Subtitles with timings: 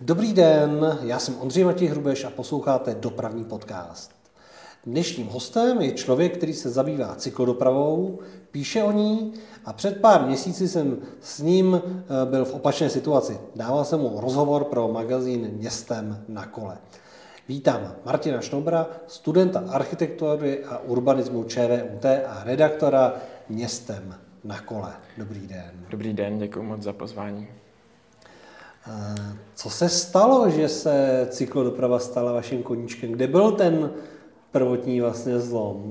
[0.00, 4.10] Dobrý den, já jsem Ondřej Matěj Hrubeš a posloucháte Dopravní podcast.
[4.86, 8.18] Dnešním hostem je člověk, který se zabývá cyklodopravou,
[8.50, 9.32] píše o ní
[9.64, 13.38] a před pár měsíci jsem s ním eh, byl v opačné situaci.
[13.56, 16.78] Dával jsem mu rozhovor pro magazín Městem na kole.
[17.48, 23.14] Vítám Martina Šnobra, studenta architektury a urbanismu ČVUT a redaktora
[23.48, 24.14] Městem
[24.44, 24.92] na kole.
[25.18, 25.86] Dobrý den.
[25.90, 27.48] Dobrý den, děkuji moc za pozvání.
[29.54, 33.12] Co se stalo, že se cyklodoprava stala vaším koníčkem?
[33.12, 33.90] Kde byl ten
[34.50, 35.88] prvotní vlastně zlom?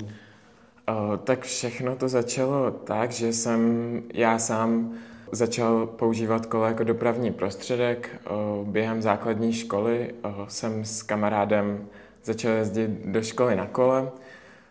[0.88, 4.94] O, tak všechno to začalo tak, že jsem já sám
[5.32, 8.10] začal používat kolo jako dopravní prostředek.
[8.28, 11.86] O, během základní školy o, jsem s kamarádem
[12.24, 14.12] začal jezdit do školy na kole,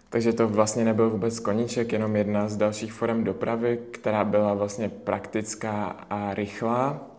[0.09, 4.89] takže to vlastně nebyl vůbec koníček, jenom jedna z dalších forem dopravy, která byla vlastně
[4.89, 7.12] praktická a rychlá.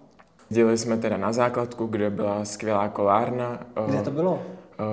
[0.54, 3.60] Jezdili jsme teda na základku, kde byla skvělá kolárna.
[3.86, 4.42] Kde to bylo?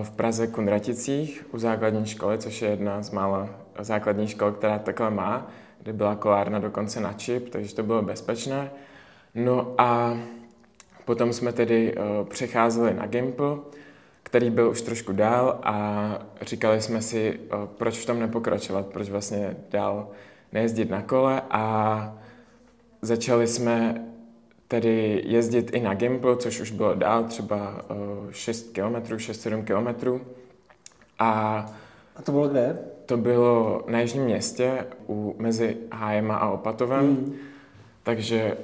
[0.02, 5.10] V Praze Kunraticích u základní školy, což je jedna z mála základních škol, která takhle
[5.10, 5.46] má,
[5.82, 8.70] kde byla kolárna dokonce na čip, takže to bylo bezpečné.
[9.34, 10.18] No a
[11.04, 11.94] potom jsme tedy
[12.28, 13.56] přecházeli na Gimple,
[14.22, 16.08] který byl už trošku dál a
[16.40, 17.40] říkali jsme si,
[17.78, 20.08] proč v tom nepokračovat, proč vlastně dál
[20.52, 22.16] nejezdit na kole a
[23.02, 24.04] začali jsme
[24.70, 27.84] tedy jezdit i na Gimple, což už bylo dál, třeba
[28.30, 30.20] 6 km, 6-7 km.
[31.18, 31.66] A,
[32.16, 32.78] a to bylo kde?
[33.06, 37.04] To bylo na Jižním městě u, mezi Hájema a Opatovem.
[37.04, 37.34] Mm.
[38.02, 38.56] Takže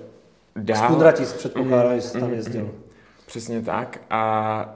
[0.57, 0.89] dál...
[0.89, 2.63] Z Kunratic předpokládám, mm, že jsi tam jezdil.
[2.63, 2.83] Mm, mm,
[3.27, 4.01] přesně tak.
[4.11, 4.75] A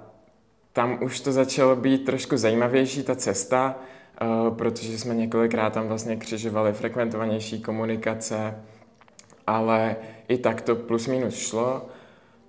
[0.72, 3.78] tam už to začalo být trošku zajímavější, ta cesta,
[4.22, 8.54] uh, protože jsme několikrát tam vlastně křižovali frekventovanější komunikace,
[9.50, 9.96] ale
[10.28, 11.86] i tak to plus minus šlo.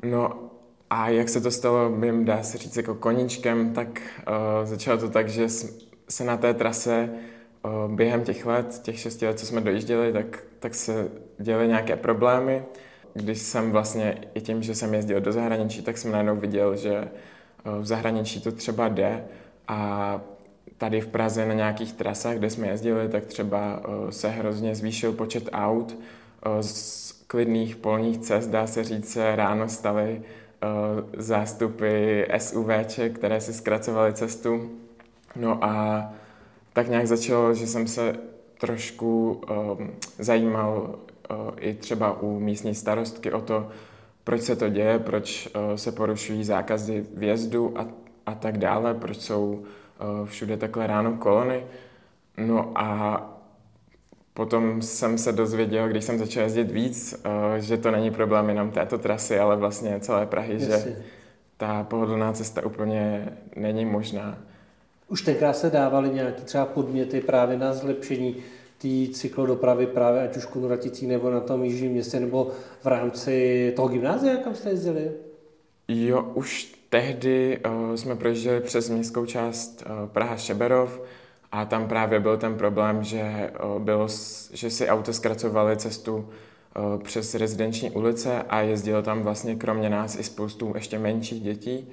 [0.03, 0.51] No
[0.89, 3.87] a jak se to stalo, bym dá se říct jako koníčkem, tak
[4.27, 5.49] uh, začalo to tak, že
[6.09, 7.09] se na té trase
[7.63, 11.07] uh, během těch let, těch šesti let, co jsme dojížděli, tak, tak se
[11.39, 12.63] děly nějaké problémy.
[13.13, 17.11] Když jsem vlastně i tím, že jsem jezdil do zahraničí, tak jsem najednou viděl, že
[17.65, 19.25] uh, v zahraničí to třeba jde
[19.67, 20.21] a
[20.77, 25.13] tady v Praze na nějakých trasách, kde jsme jezdili, tak třeba uh, se hrozně zvýšil
[25.13, 25.97] počet aut,
[26.61, 30.21] z klidných polních cest, dá se říct, se ráno staly
[31.17, 34.71] zástupy SUVček, které si zkracovaly cestu.
[35.35, 36.03] No a
[36.73, 38.15] tak nějak začalo, že jsem se
[38.59, 39.41] trošku
[39.77, 40.95] um, zajímal
[41.59, 43.69] i třeba u místní starostky o to,
[44.23, 47.87] proč se to děje, proč se porušují zákazy vjezdu a,
[48.25, 49.63] a tak dále, proč jsou
[50.25, 51.65] všude takhle ráno kolony.
[52.37, 53.21] No a
[54.33, 58.71] Potom jsem se dozvěděl, když jsem začal jezdit víc, eh, že to není problém jenom
[58.71, 60.67] této trasy, ale vlastně celé Prahy, Jasně.
[60.67, 60.95] že
[61.57, 64.37] ta pohodlná cesta úplně není možná.
[65.07, 68.35] Už tenkrát se dávaly nějaké třeba podměty právě na zlepšení
[68.77, 72.51] té cyklodopravy právě ať už Kunraticí nebo na tom jižním městě nebo
[72.83, 75.11] v rámci toho gymnázia, kam jste jezdili?
[75.87, 80.99] Jo, už tehdy uh, jsme projížděli přes městskou část uh, Praha-Šeberov,
[81.51, 84.07] a tam právě byl ten problém, že, bylo,
[84.53, 86.29] že si auto zkracovali cestu
[87.03, 91.89] přes rezidenční ulice a jezdilo tam vlastně kromě nás i spoustu ještě menších dětí.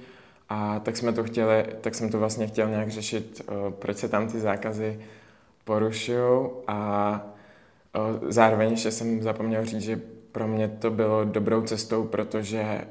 [0.49, 4.27] A tak jsme to chtěli, tak jsem to vlastně chtěl nějak řešit, proč se tam
[4.27, 4.99] ty zákazy
[5.63, 6.49] porušují.
[6.67, 7.21] A
[8.27, 12.81] zároveň ještě jsem zapomněl říct, že pro mě to bylo dobrou cestou, protože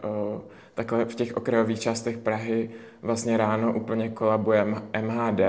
[0.74, 2.70] takhle v těch okrajových částech Prahy
[3.02, 4.64] vlastně ráno úplně kolabuje
[5.02, 5.40] MHD,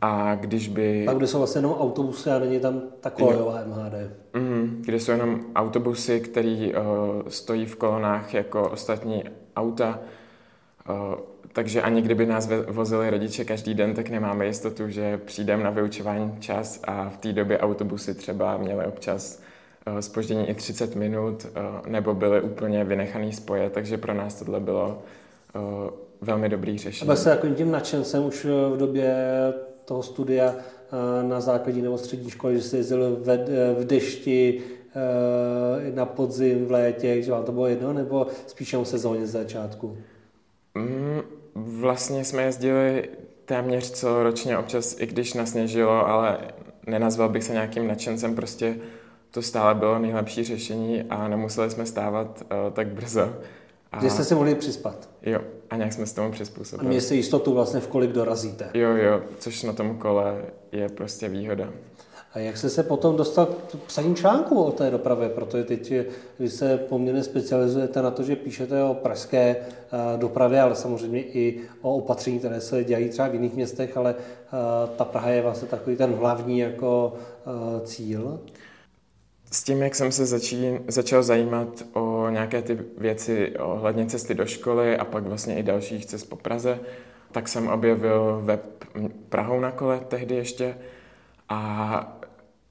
[0.00, 1.06] a když by...
[1.08, 4.10] A kde jsou vlastně jenom autobusy a není tam ta kolejová MHD.
[4.34, 9.24] Mm, kde jsou jenom autobusy, které uh, stojí v kolonách jako ostatní
[9.56, 9.98] auta.
[10.88, 11.14] Uh,
[11.52, 16.36] takže ani kdyby nás vozili rodiče každý den, tak nemáme jistotu, že přijdeme na vyučování
[16.40, 19.42] čas a v té době autobusy třeba měly občas
[20.00, 24.60] spoždění uh, i 30 minut uh, nebo byly úplně vynechaný spoje, takže pro nás tohle
[24.60, 25.02] bylo
[25.54, 25.62] uh,
[26.20, 27.10] velmi dobrý řešení.
[27.10, 29.14] A se takovým tím nadšencem už v době
[29.88, 33.38] toho studia eh, na základní nebo střední škole, že jste jezdil v,
[33.80, 38.84] v dešti, eh, na podzim, v létě, že vám to bylo jedno, nebo spíš jenom
[38.84, 39.96] sezóně z začátku?
[40.74, 41.20] Mm,
[41.54, 43.08] vlastně jsme jezdili
[43.44, 46.38] téměř celoročně, občas i když nasněžilo, ale
[46.86, 48.76] nenazval bych se nějakým nadšencem, prostě
[49.30, 52.42] to stále bylo nejlepší řešení a nemuseli jsme stávat
[52.72, 53.34] tak brzo.
[53.92, 54.02] A...
[54.02, 55.08] Že jste si mohli přispat.
[55.22, 55.40] Jo,
[55.70, 56.86] a nějak jsme s tomu přizpůsobili.
[56.86, 58.70] A mějte jistotu vlastně, v kolik dorazíte.
[58.74, 61.68] Jo, jo, což na tom kole je prostě výhoda.
[62.34, 65.28] A jak jste se potom dostal k psaní článku o té dopravě?
[65.28, 65.92] Protože teď
[66.38, 71.60] vy se poměrně specializujete na to, že píšete o pražské eh, dopravě, ale samozřejmě i
[71.82, 74.50] o opatření, které se dělají třeba v jiných městech, ale eh,
[74.96, 77.12] ta Praha je vlastně takový ten hlavní jako
[77.46, 78.40] eh, cíl.
[79.52, 84.46] S tím, jak jsem se začín, začal zajímat o nějaké ty věci ohledně cesty do
[84.46, 86.80] školy a pak vlastně i dalších cest po Praze,
[87.32, 88.84] tak jsem objevil web
[89.28, 90.76] Prahou na kole tehdy ještě
[91.48, 92.18] a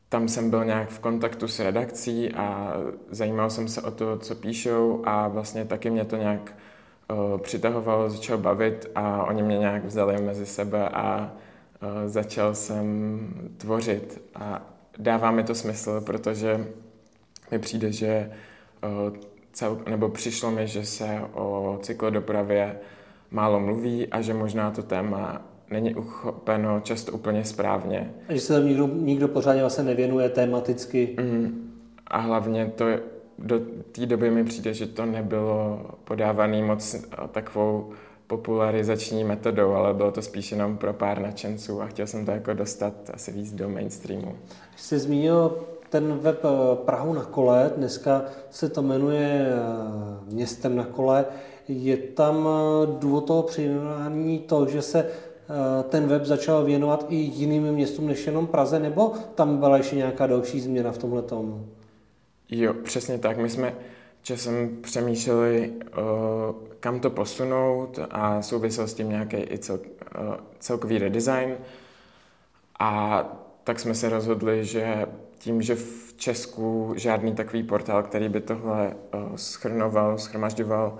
[0.09, 2.73] tam jsem byl nějak v kontaktu s redakcí a
[3.09, 6.55] zajímal jsem se o to, co píšou a vlastně taky mě to nějak
[7.11, 11.31] uh, přitahovalo, začal bavit a oni mě nějak vzali mezi sebe a
[11.81, 13.19] uh, začal jsem
[13.57, 14.61] tvořit a
[14.97, 16.67] dává mi to smysl, protože
[17.51, 18.31] mi přijde, že
[18.83, 19.17] uh,
[19.57, 22.79] cel, nebo přišlo mi, že se o cyklodopravě
[23.31, 28.13] málo mluví a že možná to téma není uchopeno často úplně správně.
[28.29, 31.15] A že se tam nikdo, nikdo pořádně vlastně nevěnuje tematicky.
[31.19, 31.71] Mm.
[32.07, 32.85] A hlavně to
[33.39, 33.59] do
[33.91, 37.91] té doby mi přijde, že to nebylo podávané moc takovou
[38.27, 42.53] popularizační metodou, ale bylo to spíš jenom pro pár nadšenců a chtěl jsem to jako
[42.53, 44.35] dostat asi víc do mainstreamu.
[44.75, 45.57] Jsi zmínil
[45.89, 51.25] ten web eh, Prahu na kole, dneska se to jmenuje eh, Městem na kole.
[51.67, 55.09] Je tam eh, důvod toho přijmenování to, že se
[55.89, 60.27] ten web začal věnovat i jiným městům než jenom Praze, nebo tam byla ještě nějaká
[60.27, 61.65] další změna v tomhle tomu?
[62.49, 63.37] Jo, přesně tak.
[63.37, 63.73] My jsme
[64.21, 65.73] časem přemýšleli,
[66.79, 69.79] kam to posunout a souvisel s tím nějaký i cel,
[70.59, 71.57] celkový redesign.
[72.79, 73.23] A
[73.63, 75.05] tak jsme se rozhodli, že
[75.37, 78.95] tím, že v Česku žádný takový portál, který by tohle
[79.35, 80.99] schrnoval, schromažďoval,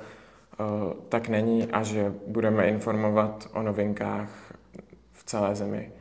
[0.59, 4.29] Eh, tak není a že budeme informovat o novinkách
[5.11, 5.91] v celé zemi.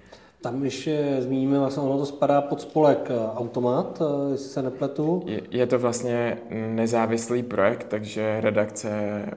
[0.43, 5.23] Tam ještě zmíníme, vlastně ono to spadá pod spolek eh, Automat, eh, jestli se nepletu.
[5.27, 9.31] Je, je to vlastně nezávislý projekt, takže redakce je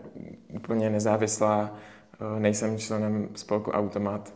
[0.56, 1.74] úplně nezávislá,
[2.40, 4.34] nejsem členem spolku Automat,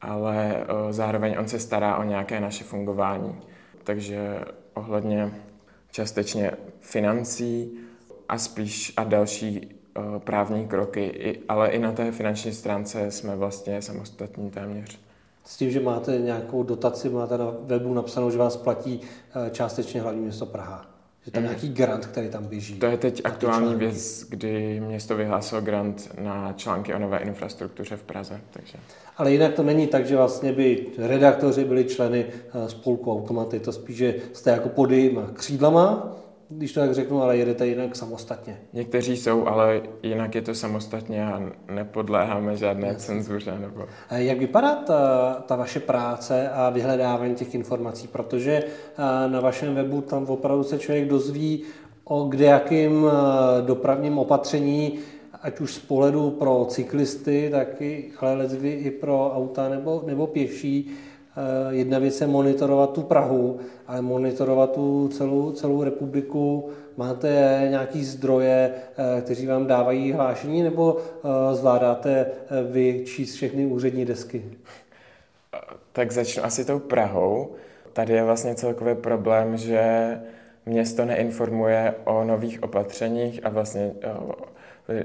[0.00, 3.40] ale zároveň on se stará o nějaké naše fungování.
[3.86, 4.40] Takže
[4.74, 5.32] ohledně
[5.90, 6.50] částečně
[6.80, 7.78] financí
[8.28, 13.82] a spíš a další Eh, právní kroky, ale i na té finanční stránce jsme vlastně
[13.82, 14.98] samostatní téměř.
[15.44, 20.02] S tím, že máte nějakou dotaci, máte na webu napsanou, že vás platí eh, částečně
[20.02, 20.95] hlavní město Praha.
[21.26, 21.48] Je tam mm.
[21.48, 22.74] nějaký grant, který tam běží.
[22.74, 28.02] To je teď aktuální věc, kdy město vyhlásilo grant na články o nové infrastruktuře v
[28.02, 28.40] Praze.
[28.50, 28.78] Takže.
[29.16, 33.72] Ale jinak to není tak, že vlastně by redaktoři byli členy eh, spolku Automaty, to
[33.72, 36.16] spíš, že jste jako pod jejíma křídlama,
[36.48, 38.60] když to tak řeknu, ale jedete jinak samostatně.
[38.72, 43.06] Někteří jsou, ale jinak je to samostatně a nepodléháme žádné Jasně.
[43.06, 43.58] cenzuře.
[43.58, 43.84] Nebo...
[44.10, 48.08] Jak vypadá ta, ta vaše práce a vyhledávání těch informací?
[48.08, 48.64] Protože
[49.26, 51.62] na vašem webu tam opravdu se člověk dozví
[52.04, 53.06] o kdejakým
[53.66, 54.98] dopravním opatření,
[55.42, 60.90] ať už z pohledu pro cyklisty, tak i, ale i pro auta nebo, nebo pěší
[61.70, 66.68] jedna věc je monitorovat tu Prahu, ale monitorovat tu celou, celou republiku.
[66.96, 72.26] Máte nějaký zdroje, eh, kteří vám dávají hlášení, nebo eh, zvládáte
[72.70, 74.44] vy číst všechny úřední desky?
[75.92, 77.50] Tak začnu asi tou Prahou.
[77.92, 80.16] Tady je vlastně celkový problém, že
[80.66, 83.92] město neinformuje o nových opatřeních a vlastně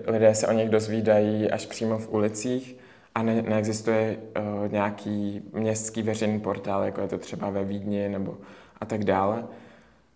[0.07, 2.77] lidé se o nich dozvídají až přímo v ulicích
[3.15, 8.37] a ne, neexistuje uh, nějaký městský veřejný portál, jako je to třeba ve Vídni nebo
[8.81, 9.43] a tak dále.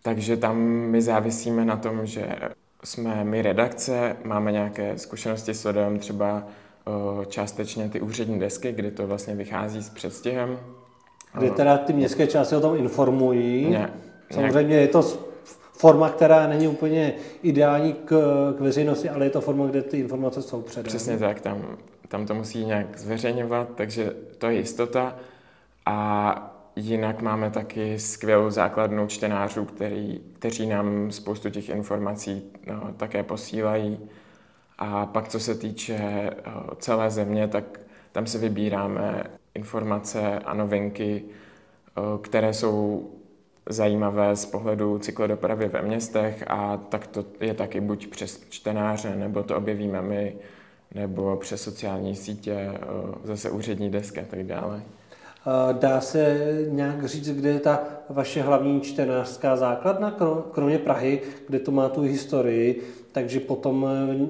[0.01, 2.35] Takže tam my závisíme na tom, že
[2.83, 6.43] jsme my redakce, máme nějaké zkušenosti s videem, třeba
[6.87, 10.59] uh, částečně ty úřední desky, kdy to vlastně vychází s předstihem.
[11.37, 13.69] Kdy teda ty městské části o tom informují.
[13.69, 13.93] Ne,
[14.31, 15.01] Samozřejmě je to
[15.77, 18.09] forma, která není úplně ideální k,
[18.57, 20.87] k veřejnosti, ale je to forma, kde ty informace jsou předány.
[20.87, 25.15] Přesně tak, tam tam to musí nějak zveřejňovat, takže to je jistota.
[25.85, 33.23] A jinak máme taky skvělou základnou čtenářů, který, kteří nám spoustu těch informací no, také
[33.23, 33.99] posílají.
[34.77, 37.79] A pak, co se týče uh, celé země, tak
[38.11, 41.23] tam se vybíráme informace a novinky,
[41.97, 43.09] uh, které jsou
[43.69, 49.43] zajímavé z pohledu cyklodopravy ve městech a tak to je taky buď přes čtenáře, nebo
[49.43, 50.35] to objevíme my
[50.93, 52.77] nebo přes sociální sítě, eh,
[53.23, 54.81] zase úřední desky a tak dále.
[55.71, 56.39] Dá se
[56.69, 60.17] nějak říct, kde je ta vaše hlavní čtenářská základna,
[60.51, 63.87] kromě Prahy, kde to má tu historii, takže potom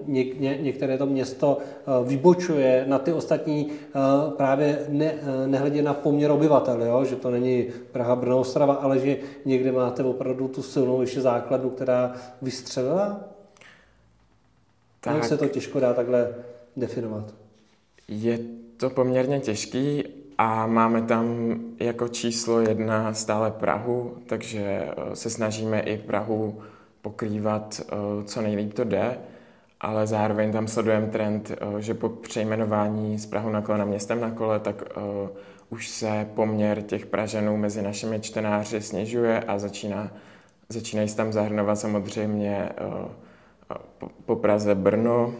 [0.07, 1.57] ně, ně, některé to město
[2.05, 3.71] vybočuje na ty ostatní
[4.37, 5.13] právě ne,
[5.45, 7.05] nehledě na poměr obyvatel, jo?
[7.05, 11.69] že to není Praha, Brno, Ostrava, ale že někde máte opravdu tu silnou ještě základnu,
[11.69, 13.34] která vystřelila?
[15.13, 15.23] Tak.
[15.23, 16.33] se to těžko dá takhle
[16.77, 17.33] definovat.
[18.07, 18.39] Je
[18.77, 20.03] to poměrně těžký
[20.37, 26.61] a máme tam jako číslo jedna stále Prahu, takže eh, se snažíme i Prahu
[27.01, 29.17] pokrývat eh, co nejlíp to jde,
[29.81, 34.21] ale zároveň tam sledujeme trend, eh, že po přejmenování z Prahu na kole na městem
[34.21, 34.83] na kole, tak
[35.69, 40.11] už se poměr těch Pražanů mezi našimi čtenáři snižuje a začíná,
[40.69, 43.24] začínají se tam zahrnovat samozřejmě po,
[44.25, 45.33] po Praze Brno,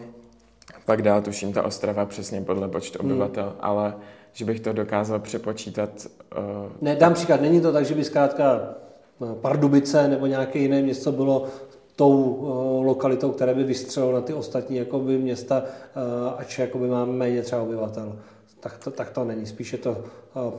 [0.84, 3.10] pak dál tuším ta Ostrava přesně podle počtu hmm.
[3.10, 3.56] obyvatel, hmm.
[3.60, 3.94] ale
[4.32, 5.90] že bych to dokázal přepočítat.
[6.38, 6.72] Uh...
[6.80, 8.60] Ne, dám příklad, není to tak, že by zkrátka
[9.22, 11.46] eh, Pardubice nebo nějaké jiné město bylo
[11.96, 17.12] tou uh, lokalitou, které by vystřelilo na ty ostatní jakoby města, uh, ač jakoby máme
[17.12, 18.18] méně třeba obyvatel.
[18.60, 20.04] Tak to, tak to není, spíše to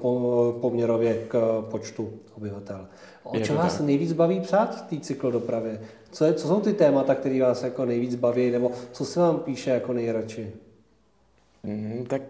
[0.02, 2.88] uh, poměrově k počtu obyvatel.
[3.24, 5.82] O čem vás nejvíc baví psát v té cyklodopravě?
[6.18, 9.40] Co, je, co jsou ty témata, které vás jako nejvíc baví, nebo co se vám
[9.40, 10.52] píše jako nejradši?
[11.64, 12.22] Mm, tak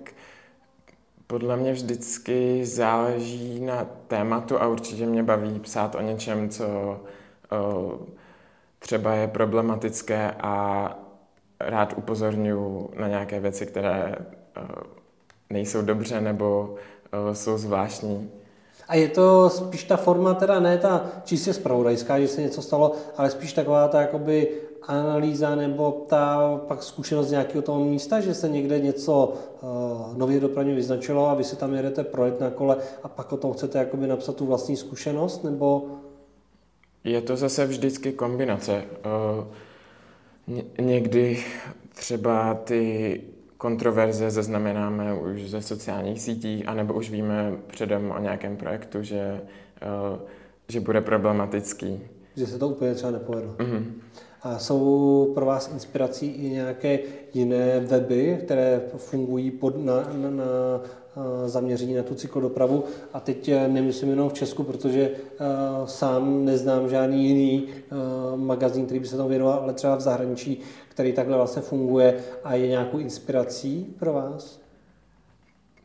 [1.28, 6.66] podle mě vždycky záleží na tématu a určitě mě baví psát o něčem, co
[7.52, 8.00] o,
[8.80, 11.00] třeba je problematické a
[11.60, 14.84] rád upozorňuji na nějaké věci, které o,
[15.50, 16.76] nejsou dobře nebo
[17.30, 18.32] o, jsou zvláštní.
[18.88, 22.92] A je to spíš ta forma, teda ne ta čistě spravodajská, že se něco stalo,
[23.18, 24.52] ale spíš taková ta jakoby
[24.88, 30.76] analýza nebo ta pak zkušenost nějakého toho místa, že se někde něco uh, nově dopravně
[30.76, 34.08] vyznačilo a vy si tam jedete projet na kole a pak o tom chcete jakoby
[34.08, 35.88] napsat tu vlastní zkušenost, nebo...
[37.04, 38.84] Je to zase vždycky kombinace.
[40.48, 41.44] Uh, někdy
[41.94, 43.22] třeba ty
[43.58, 49.42] kontroverze zaznamenáme už ze sociálních sítí, anebo už víme předem o nějakém projektu, že,
[50.12, 50.20] uh,
[50.68, 52.00] že bude problematický.
[52.36, 53.54] Že se to úplně třeba nepovedlo.
[53.54, 53.84] Mm-hmm.
[54.48, 57.00] A jsou pro vás inspirací i nějaké
[57.34, 60.46] jiné weby, které fungují pod, na, na, na
[61.46, 62.84] zaměření na tu cyklodopravu.
[63.14, 68.86] A teď eh, nemyslím jenom v Česku, protože uh, sám neznám žádný jiný uh, magazín,
[68.86, 72.68] který by se tomu věnoval, ale třeba v zahraničí, který takhle vlastně funguje a je
[72.68, 74.60] nějakou inspirací pro vás?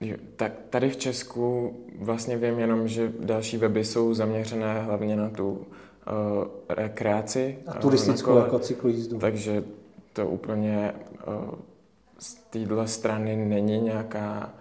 [0.00, 5.31] Jo, tak tady v Česku vlastně vím jenom, že další weby jsou zaměřené hlavně na
[5.31, 5.66] tu
[6.06, 7.59] uh, rekreaci.
[7.66, 9.18] A turistickou jako cyklojízdu.
[9.18, 9.64] Takže
[10.12, 10.94] to úplně
[11.26, 11.54] uh,
[12.18, 14.52] z téhle strany není nějaká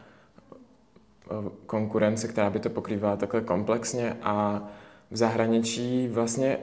[1.32, 4.64] uh, konkurence, která by to pokrývala takhle komplexně a
[5.12, 6.58] v zahraničí vlastně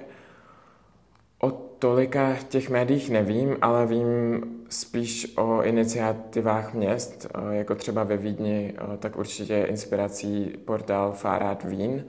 [1.40, 8.74] o tolika těch médiích nevím, ale vím spíš o iniciativách měst, jako třeba ve Vídni,
[8.98, 12.04] tak určitě je inspirací portál Fahrrad Vín,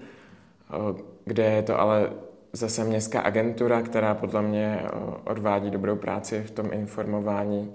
[1.25, 2.09] kde je to ale
[2.53, 4.89] zase městská agentura, která podle mě eh,
[5.25, 7.73] odvádí dobrou práci v tom informování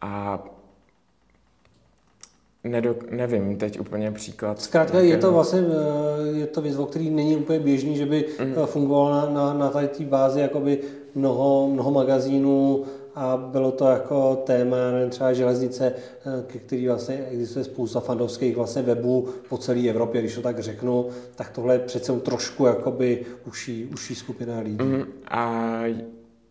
[0.00, 0.44] a
[2.64, 4.60] Nedo, nevím teď úplně příklad.
[4.60, 8.24] Zkrátka je to vlastně eh, je to věc, o který není úplně běžný, že by
[8.44, 8.66] mm.
[8.66, 10.80] fungovalo na, na, na tady té bázi jakoby
[11.14, 12.84] mnoho, mnoho magazínů,
[13.18, 14.76] a bylo to jako téma,
[15.08, 15.92] třeba železnice,
[16.46, 21.08] ke který vlastně existuje spousta fandovských vlastně webů po celé Evropě, když to tak řeknu,
[21.34, 24.84] tak tohle je přece trošku jakoby uší, uší skupina lidí.
[24.84, 25.82] Mm, a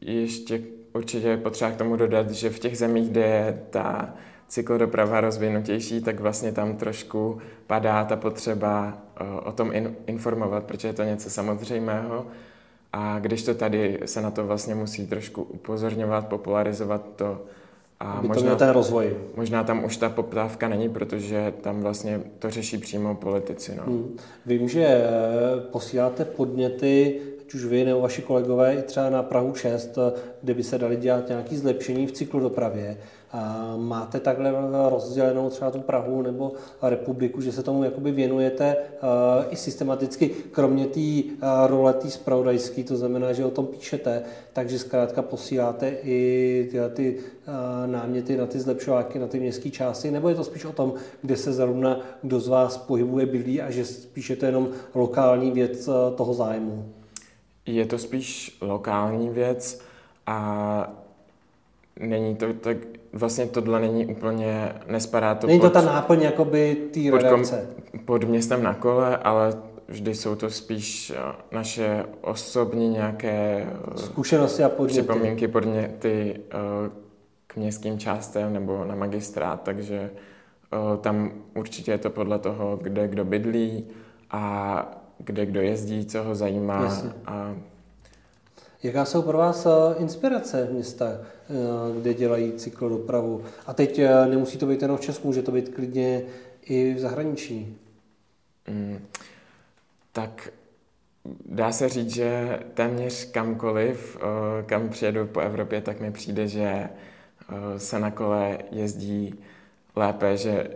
[0.01, 0.61] ještě
[0.93, 4.13] určitě je potřeba k tomu dodat, že v těch zemích, kde je ta
[4.47, 9.71] cyklodoprava rozvinutější, tak vlastně tam trošku padá ta potřeba eh, o tom
[10.05, 12.25] informovat, protože je to něco samozřejmého
[12.93, 17.41] a když to tady se na to vlastně musí trošku upozorňovat, popularizovat to,
[17.99, 19.17] a Aby možná, to ten rozvoj.
[19.35, 23.75] Možná tam už ta poptávka není, protože tam vlastně to řeší přímo politici.
[23.77, 23.83] No.
[23.83, 24.17] Hmm.
[24.45, 25.05] Vím, že eh,
[25.71, 30.53] posíláte podněty, ať už vy nebo vaši kolegové, i třeba na Prahu 6, eh, kde
[30.53, 32.97] by se dali dělat nějaké zlepšení v cyklodopravě.
[33.77, 34.53] Máte takhle
[34.89, 38.77] rozdělenou třeba tu Prahu nebo republiku, že se tomu jakoby věnujete
[39.49, 40.99] i systematicky, kromě té
[41.67, 47.19] role té spravodajské, to znamená, že o tom píšete, takže zkrátka posíláte i ty, ty
[47.85, 51.37] náměty na ty zlepšováky, na ty městské části, nebo je to spíš o tom, kde
[51.37, 55.89] se zrovna kdo z vás pohybuje, bydlí a že spíš je to jenom lokální věc
[56.15, 56.93] toho zájmu?
[57.65, 59.79] Je to spíš lokální věc
[60.25, 60.93] a
[61.99, 62.77] není to tak,
[63.17, 67.69] vlastně tohle není úplně, nespadá to Není pod, to ta náplň jakoby té redakce?
[67.91, 69.53] Pod, pod městem na kole, ale
[69.87, 71.13] vždy jsou to spíš
[71.51, 75.01] naše osobní nějaké zkušenosti a podněty.
[75.01, 76.39] Připomínky, podněty
[77.47, 80.09] k městským částem nebo na magistrát, takže
[81.01, 83.87] tam určitě je to podle toho, kde kdo bydlí
[84.31, 84.85] a
[85.17, 87.01] kde kdo jezdí, co ho zajímá.
[87.25, 87.55] A...
[88.83, 89.67] Jaká jsou pro vás
[89.97, 91.05] inspirace města,
[92.01, 93.43] kde dělají cyklodopravu?
[93.65, 96.21] A teď nemusí to být jenom v Česku, může to být klidně
[96.65, 97.77] i v zahraničí.
[98.67, 98.99] Mm,
[100.11, 100.49] tak
[101.45, 104.17] dá se říct, že téměř kamkoliv,
[104.65, 106.89] kam přijedu po Evropě, tak mi přijde, že
[107.77, 109.35] se na kole jezdí
[109.95, 110.67] lépe, že,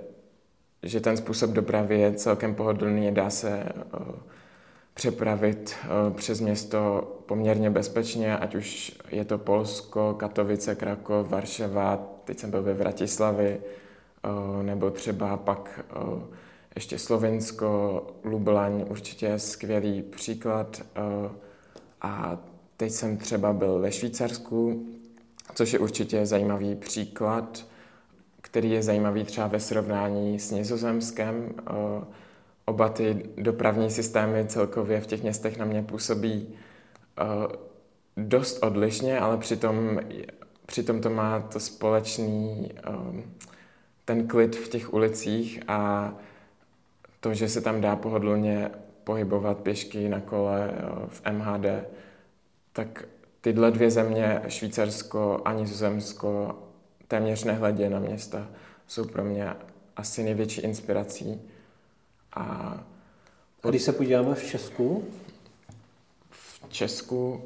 [0.84, 3.64] že ten způsob dopravy je celkem pohodlný, dá se
[4.94, 5.76] přepravit
[6.16, 12.64] přes město poměrně bezpečně, ať už je to Polsko, Katovice, Krakov, Varšava, teď jsem byl
[12.64, 13.62] ve Vratislavi,
[14.62, 15.80] nebo třeba pak
[16.76, 20.82] ještě Slovensko, Lublaň, určitě je skvělý příklad.
[22.02, 22.38] A
[22.78, 24.86] teď jsem třeba byl ve Švýcarsku,
[25.56, 27.66] což je určitě zajímavý příklad,
[28.42, 31.54] který je zajímavý třeba ve srovnání s Nizozemskem.
[32.66, 36.56] Oba ty dopravní systémy celkově v těch městech na mě působí
[38.18, 40.00] dost odlišně, ale přitom,
[40.66, 42.72] přitom to má to společný
[44.06, 46.12] ten klid v těch ulicích a
[47.20, 48.72] to, že se tam dá pohodlně
[49.04, 50.72] pohybovat pěšky na kole
[51.08, 51.66] v MHD,
[52.74, 53.06] tak
[53.42, 56.56] tyhle dvě země, Švýcarsko a Nizozemsko,
[57.08, 58.48] téměř nehledě na města,
[58.88, 59.54] jsou pro mě
[59.96, 61.42] asi největší inspirací.
[62.34, 62.78] A,
[63.70, 65.06] když se podíváme v Česku?
[66.30, 67.42] V Česku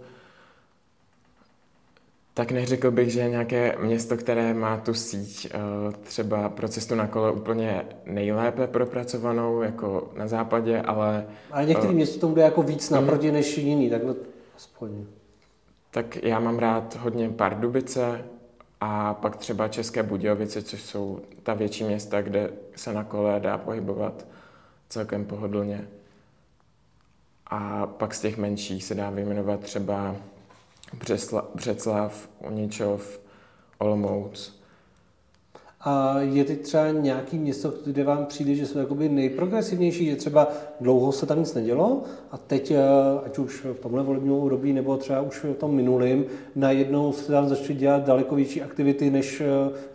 [2.37, 5.57] tak neřekl bych, že je nějaké město, které má tu síť eh,
[6.03, 11.25] třeba pro cestu na kole úplně nejlépe propracovanou, jako na západě, ale...
[11.51, 14.15] Ale některé uh, město tomu jde jako víc naproti než jiný, takhle
[14.55, 15.05] aspoň.
[15.91, 18.25] Tak já mám rád hodně Pardubice
[18.81, 23.57] a pak třeba České Budějovice, což jsou ta větší města, kde se na kole dá
[23.57, 24.25] pohybovat
[24.95, 25.87] celkem pohodlně.
[27.47, 30.15] A pak z těch menších se dá vyjmenovat třeba
[31.55, 33.19] Břeclav, Uničov,
[33.77, 34.54] Olomouc.
[35.87, 40.47] A je teď třeba nějaký město, kde vám přijde, že jsou jakoby nejprogresivnější, že třeba
[40.81, 42.79] dlouho se tam nic nedělo a teď, eh,
[43.25, 47.49] ať už v tomhle volebním období nebo třeba už v tom minulém, najednou se tam
[47.49, 49.45] začaly dělat daleko větší aktivity než eh,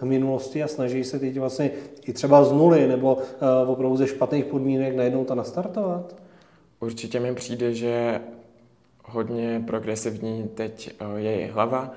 [0.01, 1.71] v minulosti a snaží se teď vlastně
[2.07, 6.17] i třeba z nuly nebo eh, opravdu ze špatných podmínek najednou to nastartovat?
[6.81, 8.21] Určitě mi přijde, že
[9.05, 11.91] hodně progresivní teď je hlava,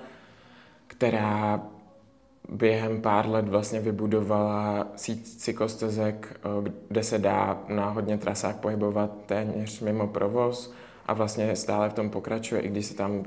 [0.87, 1.72] která
[2.49, 9.11] během pár let vlastně vybudovala síť cyklostezek, eh, kde se dá na hodně trasách pohybovat
[9.25, 10.73] téměř mimo provoz
[11.05, 13.23] a vlastně stále v tom pokračuje, i když se tam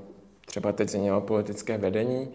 [0.47, 2.29] třeba teď změnilo politické vedení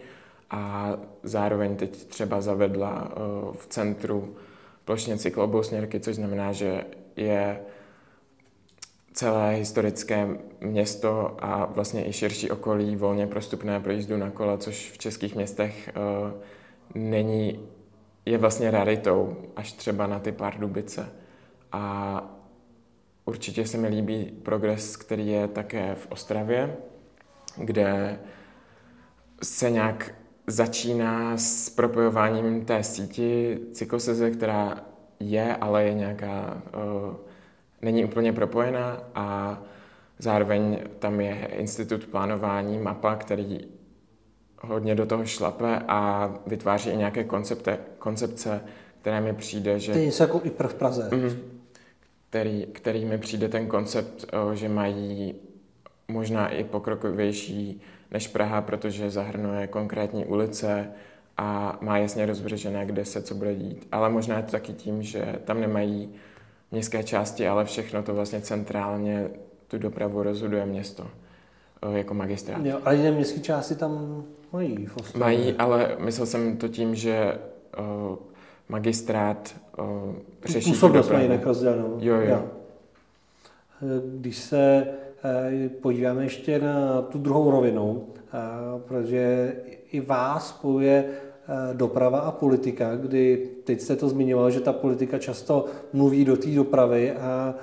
[0.50, 0.92] a
[1.22, 3.16] zároveň teď třeba zavedla eh,
[3.56, 4.36] v centru
[4.84, 6.84] plošně cyklobousněrky, což znamená, že
[7.16, 7.60] je
[9.12, 10.28] celé historické
[10.60, 15.34] město a vlastně i širší okolí volně prostupné pro jízdu na kole, což v českých
[15.34, 16.40] městech uh,
[16.94, 17.68] není,
[18.26, 21.08] je vlastně raritou, až třeba na ty Pardubice.
[21.72, 22.24] A
[23.24, 26.76] určitě se mi líbí progres, který je také v Ostravě,
[27.56, 28.18] kde
[29.42, 30.14] se nějak
[30.46, 34.84] začíná s propojováním té síti cykloseze, která
[35.20, 37.16] je, ale je nějaká uh,
[37.82, 39.58] není úplně propojená a
[40.18, 43.60] zároveň tam je institut plánování, mapa, který
[44.62, 48.60] hodně do toho šlape a vytváří i nějaké koncepte, koncepce,
[49.00, 49.92] které mi přijde, že...
[49.92, 51.08] Je něco jako i v Praze.
[51.12, 51.30] Mm,
[52.30, 55.34] který, který mi přijde ten koncept, že mají
[56.08, 60.90] možná i pokrokovější než Praha, protože zahrnuje konkrétní ulice
[61.36, 63.88] a má jasně rozvržené, kde se co bude dít.
[63.92, 66.14] Ale možná je to taky tím, že tam nemají
[66.70, 69.30] městské části, ale všechno to vlastně centrálně
[69.68, 71.06] tu dopravu rozhoduje město
[71.90, 72.66] jako magistrát.
[72.66, 75.20] Jo, ale jiné městské části tam mají Ostrově.
[75.20, 77.38] Mají, ale myslel jsem to tím, že
[77.78, 78.16] uh,
[78.68, 80.14] magistrát uh,
[80.44, 81.98] řeší Působnost mají jinak rozdělenou.
[82.00, 82.22] Jo, jo.
[82.22, 82.44] jo.
[84.18, 84.86] Když se
[85.82, 88.06] podíváme ještě na tu druhou rovinu,
[88.86, 89.52] protože
[89.92, 91.04] i vás spojuje
[91.48, 96.36] Eh, doprava a politika, kdy teď jste to zmiňoval, že ta politika často mluví do
[96.36, 97.54] té dopravy a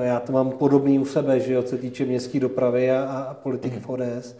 [0.00, 3.34] já to mám podobný u sebe, že jo, co se týče městské dopravy a, a
[3.34, 4.36] politiky v ODS.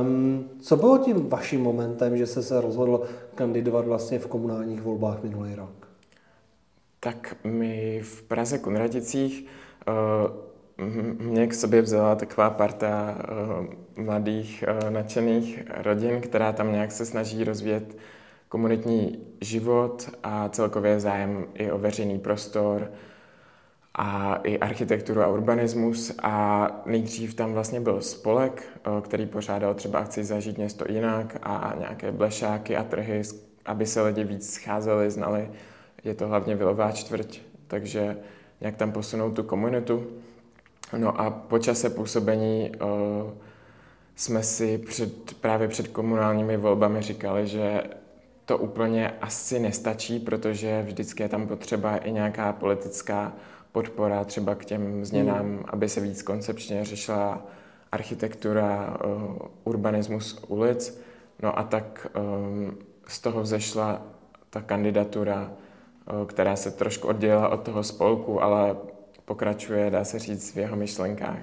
[0.00, 3.02] Um, co bylo tím vaším momentem, že jste se rozhodl
[3.34, 5.88] kandidovat vlastně v komunálních volbách minulý rok?
[7.00, 9.46] Tak my v Praze Kunraticích
[9.88, 10.86] uh,
[11.20, 13.18] mě k sobě vzala taková parta
[13.96, 17.96] uh, mladých uh, nadšených rodin, která tam nějak se snaží rozvíjet
[18.48, 22.90] komunitní život a celkově zájem i o veřejný prostor
[23.94, 26.12] a i architekturu a urbanismus.
[26.22, 31.74] A nejdřív tam vlastně byl spolek, uh, který pořádal třeba akci Zažít město jinak a
[31.78, 33.22] nějaké blešáky a trhy,
[33.66, 35.50] aby se lidi víc scházeli, znali.
[36.04, 38.16] Je to hlavně Vilová čtvrť, takže
[38.60, 40.06] nějak tam posunout tu komunitu.
[40.96, 43.30] No a po čase působení uh,
[44.16, 47.82] jsme si před, právě před komunálními volbami říkali, že
[48.44, 53.32] to úplně asi nestačí, protože vždycky je tam potřeba i nějaká politická
[53.72, 55.64] podpora třeba k těm změnám, mm.
[55.66, 57.46] aby se víc koncepčně řešila
[57.92, 59.32] architektura, uh,
[59.64, 61.00] urbanismus ulic.
[61.42, 62.78] No a tak um,
[63.08, 64.02] z toho vzešla
[64.50, 65.52] ta kandidatura,
[66.12, 68.76] uh, která se trošku oddělila od toho spolku, ale
[69.24, 71.38] pokračuje, dá se říct, v jeho myšlenkách.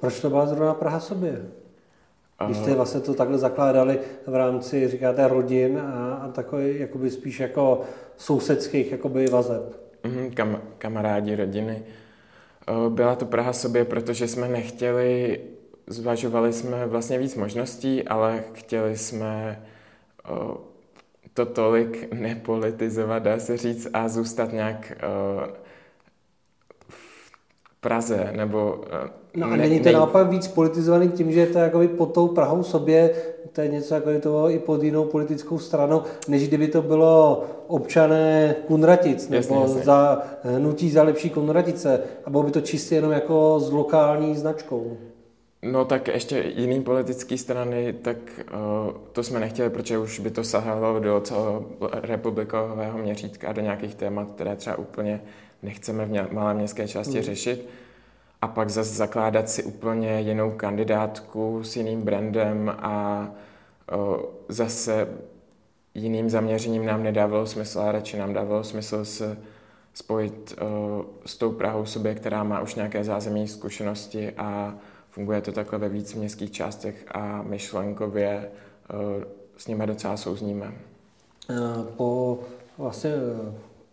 [0.00, 1.46] Proč to byla zrovna Praha sobě?
[2.46, 7.40] Když jste vlastně to takhle zakládali v rámci, říkáte, rodin a, a takový jakoby spíš
[7.40, 7.80] jako
[8.16, 9.76] sousedských jakoby vazeb.
[10.04, 11.82] Mm, kam, kamarádi, rodiny.
[12.88, 15.40] Byla to Praha sobě, protože jsme nechtěli,
[15.86, 19.62] zvažovali jsme vlastně víc možností, ale chtěli jsme
[21.34, 24.92] to tolik nepolitizovat, dá se říct, a zůstat nějak
[27.80, 28.84] Praze, nebo...
[29.34, 32.28] Eh, no a není to naopak víc politizovaný tím, že je to jakoby pod tou
[32.28, 33.14] Prahou sobě,
[33.52, 38.54] to je něco jako to i pod jinou politickou stranou, než kdyby to bylo občané
[38.66, 39.82] Kunratic, nebo jasně, jasně.
[39.82, 44.96] za hnutí za lepší Kunratice, a bylo by to čistě jenom jako s lokální značkou.
[45.64, 48.16] No tak ještě jiný politické strany, tak
[48.54, 53.60] uh, to jsme nechtěli, protože už by to sahalo do celého republikového měřítka a do
[53.60, 55.22] nějakých témat, které třeba úplně
[55.62, 57.22] nechceme v malé městské části mm.
[57.22, 57.68] řešit.
[58.42, 63.28] A pak zase zakládat si úplně jinou kandidátku s jiným brandem a
[63.94, 64.16] uh,
[64.48, 65.08] zase
[65.94, 69.38] jiným zaměřením nám nedávalo smysl a radši nám dávalo smysl se
[69.94, 74.74] spojit uh, s tou Prahou sobě, která má už nějaké zázemí zkušenosti a
[75.10, 78.50] funguje to takhle ve víc městských částech a myšlenkově
[78.94, 79.24] uh,
[79.56, 80.72] s nimi docela souzníme.
[81.96, 82.38] Po
[82.78, 83.12] vlastně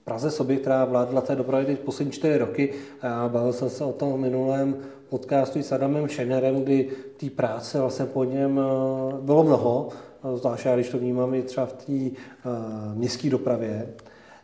[0.10, 2.74] Praze sobě, která vládla té dopravy teď poslední čtyři roky.
[3.02, 4.76] A já bavil jsem se o tom minulém
[5.10, 9.90] podcastu s Adamem Šenerem, kdy té práce vlastně po něm eh, bylo mnoho,
[10.36, 13.88] zvlášť když to vnímám i třeba v té uh, městské dopravě.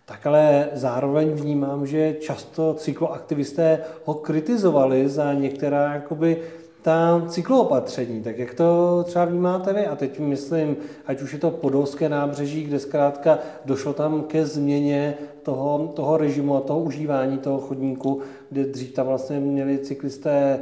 [0.05, 6.41] Tak ale zároveň vnímám, že často cykloaktivisté ho kritizovali za některá jakoby,
[6.85, 9.85] ta cykloopatření, tak jak to třeba vnímáte vy?
[9.85, 15.17] A teď myslím, ať už je to podolské nábřeží, kde zkrátka došlo tam ke změně
[15.43, 20.59] toho, toho režimu a toho užívání toho chodníku, kde dřív tam vlastně měli cyklisté,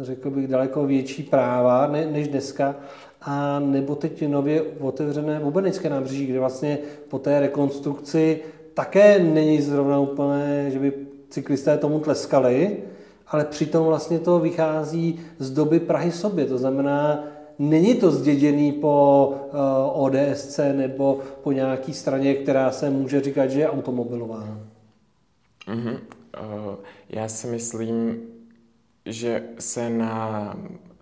[0.00, 2.76] řekl bych, daleko větší práva ne, než dneska.
[3.22, 8.40] A nebo teď nově otevřené Bubenické nábřeží, kde vlastně po té rekonstrukci
[8.74, 10.92] také není zrovna úplně, že by
[11.30, 12.76] cyklisté tomu tleskali,
[13.26, 16.46] ale přitom vlastně to vychází z doby Prahy sobě.
[16.46, 17.24] To znamená,
[17.58, 19.56] není to zděděný po eh,
[19.92, 24.48] ODSC nebo po nějaký straně, která se může říkat, že je automobilová.
[25.68, 25.98] Mm-hmm.
[27.08, 28.22] Já si myslím,
[29.06, 30.56] že se na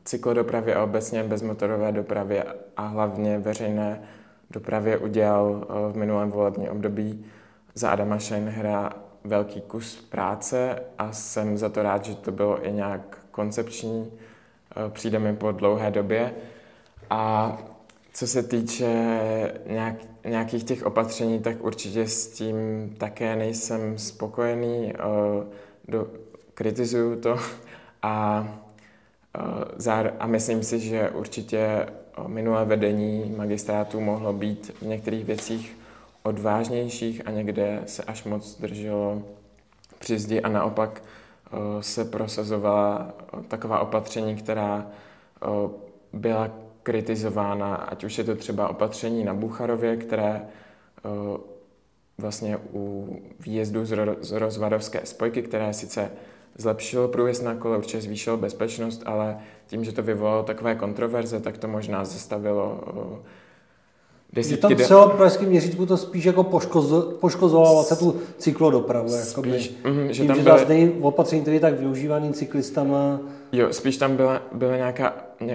[0.04, 2.44] cyklodopravě a obecně bezmotorové dopravě
[2.76, 4.02] a hlavně veřejné
[4.50, 7.24] dopravě udělal uh, v minulém volebním období
[7.74, 8.92] za Adama Scheinhera
[9.24, 14.12] velký kus práce a jsem za to rád, že to bylo i nějak koncepční,
[14.76, 16.34] eh, přijde mi po dlouhé době.
[17.10, 17.58] A
[18.12, 18.92] co se týče
[19.66, 22.54] nějak, nějakých těch opatření, tak určitě s tím
[22.98, 24.98] také nejsem spokojený, eh,
[25.88, 26.06] do,
[26.54, 27.38] kritizuju to
[28.02, 28.48] a,
[29.88, 31.86] eh, a myslím si, že určitě
[32.26, 35.81] minulé vedení magistrátu mohlo být v některých věcích
[36.22, 39.22] odvážnějších a někde se až moc drželo
[39.98, 40.40] při zdi.
[40.40, 45.46] A naopak eh, se prosazovala eh, taková opatření, která eh,
[46.12, 46.50] byla
[46.82, 50.42] kritizována, ať už je to třeba opatření na Bucharově, které
[52.18, 53.84] vlastně u výjezdu
[54.20, 56.10] z rozvadovské spojky, které sice
[56.58, 61.58] zlepšilo průjezd na kole, určitě zvýšilo bezpečnost, ale tím, že to vyvolalo takové kontroverze, tak
[61.58, 62.80] to možná zastavilo
[64.34, 69.08] Desítky je tam celou pražském měřítku to spíš jako poškozo, poškozovalo vlastně tu cyklodopravu.
[69.08, 70.92] Spíš, mm, že tím, tam že byly...
[71.00, 73.20] opatření, který je tak využívaný cyklistama.
[73.52, 75.14] Jo, spíš tam byla, byla, nějaká,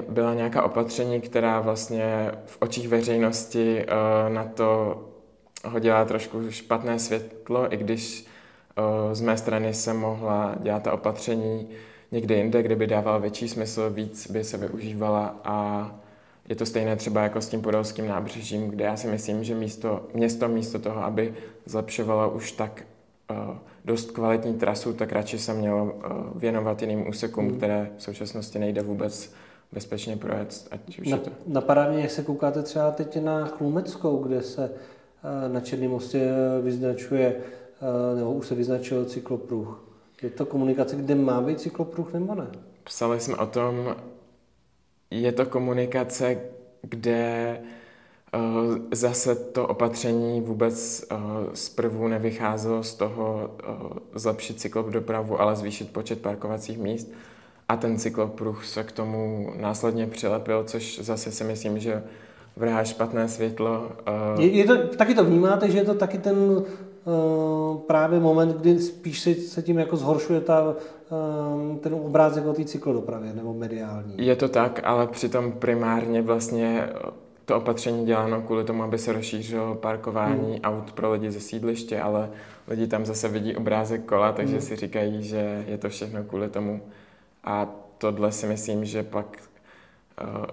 [0.09, 5.01] byla nějaká opatření, která vlastně v očích veřejnosti uh, na to
[5.65, 8.25] hodila trošku špatné světlo, i když
[8.77, 11.67] uh, z mé strany se mohla dělat ta opatření
[12.11, 15.91] někde jinde, kde by dával větší smysl, víc by se využívala a
[16.47, 20.07] je to stejné třeba jako s tím podolským nábřežím, kde já si myslím, že místo,
[20.13, 21.33] město místo toho, aby
[21.65, 22.83] zlepšovalo už tak
[23.31, 23.55] uh,
[23.85, 25.91] dost kvalitní trasu, tak radši se mělo uh,
[26.35, 27.57] věnovat jiným úsekům, hmm.
[27.57, 29.33] které v současnosti nejde vůbec
[29.71, 30.67] bezpečně projet.
[30.71, 31.31] Ať už na, to...
[31.47, 36.31] Napadá mě, jak se koukáte třeba teď na Chlumeckou, kde se uh, na Černém mostě
[36.61, 39.83] vyznačuje, uh, nebo už se vyznačil cyklopruh.
[40.21, 42.47] Je to komunikace, kde má být cyklopruh nebo ne?
[42.83, 43.95] Psali jsme o tom,
[45.11, 46.37] je to komunikace,
[46.81, 47.59] kde
[48.35, 51.17] uh, zase to opatření vůbec uh,
[51.53, 57.11] zprvu nevycházelo z toho uh, zlepšit cyklopdopravu, ale zvýšit počet parkovacích míst.
[57.69, 62.03] A ten cyklopruh se k tomu následně přilepil, což zase si myslím, že
[62.55, 63.91] vrhá špatné světlo.
[64.39, 66.65] Je, je to, taky to vnímáte, že je to taky ten
[67.87, 72.65] právě moment, kdy spíš se, se tím jako zhoršuje ta, uh, ten obrázek o té
[72.65, 74.13] cyklodopravě nebo mediální?
[74.17, 76.89] Je to tak, ale přitom primárně vlastně
[77.45, 80.59] to opatření děláno kvůli tomu, aby se rozšířilo parkování hmm.
[80.63, 82.29] aut pro lidi ze sídliště, ale
[82.67, 84.61] lidi tam zase vidí obrázek kola, takže hmm.
[84.61, 86.81] si říkají, že je to všechno kvůli tomu.
[87.43, 87.67] A
[87.97, 89.37] tohle si myslím, že pak
[90.21, 90.45] uh,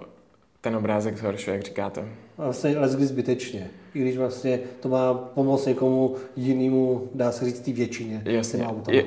[0.65, 2.05] ten obrázek zhoršuje, jak říkáte.
[2.37, 3.69] Vlastně leskdy zbytečně.
[3.93, 8.21] I když vlastně to má pomoct někomu jinému, dá se říct, té většině.
[8.25, 8.67] Jasně.
[8.89, 9.05] Je,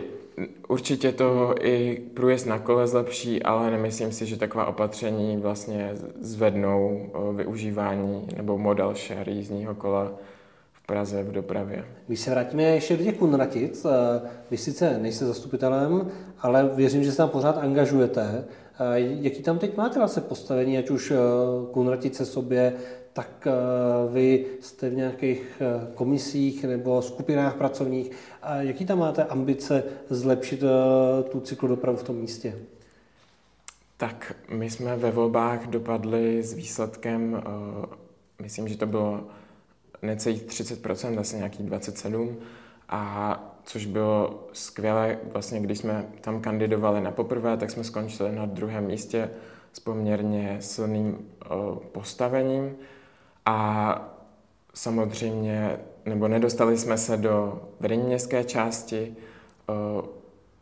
[0.68, 7.06] určitě to i průjezd na kole zlepší, ale nemyslím si, že taková opatření vlastně zvednou
[7.36, 10.12] využívání nebo model share jízdního kola
[10.72, 11.84] v Praze v dopravě.
[12.06, 13.86] Když se vrátíme ještě do těch Kunratic,
[14.50, 18.44] vy sice nejste zastupitelem, ale věřím, že se tam pořád angažujete.
[18.94, 21.12] Jaký tam teď máte vlastně postavení, ať už
[21.72, 22.72] Kunratice sobě,
[23.12, 23.48] tak
[24.10, 25.62] vy jste v nějakých
[25.94, 28.10] komisích nebo skupinách pracovních.
[28.58, 30.62] Jaký tam máte ambice zlepšit
[31.30, 32.54] tu cyklodopravu v tom místě?
[33.96, 37.42] Tak my jsme ve volbách dopadli s výsledkem,
[38.42, 39.20] myslím, že to bylo
[40.02, 42.34] necelých 30%, asi nějakých 27%,
[42.88, 45.18] a což bylo skvělé.
[45.32, 49.30] Vlastně, když jsme tam kandidovali na poprvé, tak jsme skončili na druhém místě
[49.72, 51.28] s poměrně silným
[51.92, 52.76] postavením
[53.46, 54.14] a
[54.74, 59.16] samozřejmě, nebo nedostali jsme se do vedení městské části.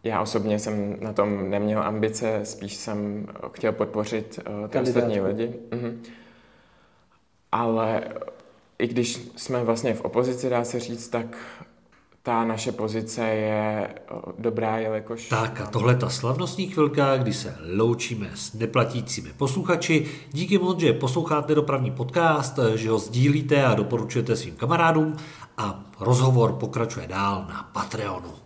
[0.05, 5.55] Já osobně jsem na tom neměl ambice, spíš jsem chtěl podpořit ty ostatní lidi.
[5.71, 6.03] Mhm.
[7.53, 8.05] Ale
[8.79, 11.37] i když jsme vlastně v opozici, dá se říct, tak
[12.27, 13.89] ta naše pozice je
[14.39, 15.29] dobrá, jelikož...
[15.29, 20.07] Tak a tohle ta slavnostní chvilka, kdy se loučíme s neplatícími posluchači.
[20.33, 25.17] Díky moc, že posloucháte dopravní podcast, že ho sdílíte a doporučujete svým kamarádům
[25.59, 28.37] a rozhovor pokračuje dál na Patreonu.